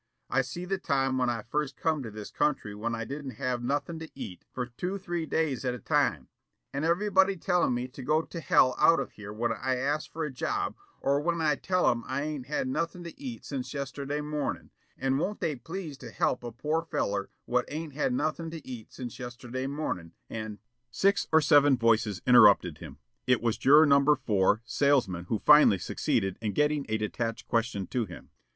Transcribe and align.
I 0.31 0.41
see 0.41 0.65
the 0.65 0.79
time 0.79 1.19
when 1.19 1.29
I 1.29 1.43
first 1.43 1.77
come 1.77 2.01
to 2.01 2.09
this 2.09 2.31
country 2.31 2.73
when 2.73 2.95
I 2.95 3.05
didn't 3.05 3.35
have 3.35 3.61
nothing 3.61 3.99
to 3.99 4.09
eat 4.15 4.45
for 4.51 4.65
two 4.65 4.97
three 4.97 5.27
days 5.27 5.63
at 5.63 5.75
a 5.75 5.79
time, 5.79 6.27
and 6.73 6.83
ever'body 6.83 7.37
tellin' 7.39 7.75
me 7.75 7.87
to 7.89 8.01
go 8.01 8.23
to 8.23 8.39
hell 8.39 8.75
out 8.79 8.99
of 8.99 9.11
here 9.11 9.31
when 9.31 9.51
I 9.51 9.75
ask 9.75 10.11
for 10.11 10.23
a 10.25 10.31
job 10.31 10.73
or 11.01 11.19
when 11.21 11.39
I 11.39 11.53
tell 11.53 11.87
'em 11.91 12.03
I 12.07 12.23
ain't 12.23 12.47
had 12.47 12.67
nothing 12.67 13.03
to 13.03 13.21
eat 13.21 13.45
since 13.45 13.75
yesterday 13.75 14.21
morning 14.21 14.71
and 14.97 15.19
won't 15.19 15.39
they 15.39 15.55
please 15.55 15.99
to 15.99 16.09
help 16.09 16.43
a 16.43 16.51
poor 16.51 16.81
feller 16.81 17.29
what 17.45 17.65
ain't 17.67 17.93
had 17.93 18.11
nothing 18.11 18.49
to 18.49 18.67
eat 18.67 18.91
since 18.91 19.19
yesterday 19.19 19.67
morning, 19.67 20.13
and" 20.31 20.57
Six 20.89 21.27
or 21.31 21.41
seven 21.41 21.77
voices 21.77 22.23
interrupted 22.25 22.79
him. 22.79 22.97
It 23.27 23.39
was 23.39 23.55
Juror 23.55 23.85
No. 23.85 24.15
4, 24.25 24.63
salesman, 24.65 25.25
who 25.25 25.37
finally 25.37 25.77
succeeded 25.77 26.39
in 26.41 26.53
getting 26.53 26.87
a 26.89 26.97
detached 26.97 27.47
question 27.47 27.85
to 27.85 28.05
him. 28.05 28.31